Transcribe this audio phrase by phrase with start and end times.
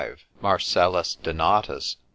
[0.41, 2.01] Marcellus Donatus, l.